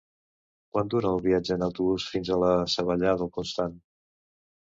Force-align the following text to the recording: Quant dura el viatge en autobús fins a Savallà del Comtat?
Quant 0.75 0.87
dura 0.93 1.09
el 1.17 1.21
viatge 1.25 1.57
en 1.57 1.65
autobús 1.65 2.07
fins 2.13 2.33
a 2.37 2.49
Savallà 2.77 3.13
del 3.23 3.29
Comtat? 3.37 3.77